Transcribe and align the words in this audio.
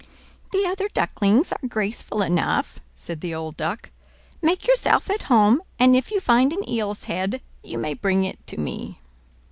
"The 0.51 0.65
other 0.65 0.87
duckling's 0.95 1.51
are 1.51 1.67
graceful 1.67 2.23
enough," 2.23 2.79
said 2.95 3.21
the 3.21 3.35
old 3.35 3.55
Duck. 3.55 3.91
"Make 4.41 4.65
yourself 4.65 5.11
at 5.11 5.21
home; 5.29 5.61
and 5.77 5.95
if 5.95 6.09
you 6.09 6.19
find 6.19 6.51
an 6.51 6.67
eel's 6.67 7.03
head, 7.03 7.39
you 7.61 7.77
may 7.77 7.93
bring 7.93 8.23
it 8.23 8.39
to 8.47 8.57
me." 8.59 8.97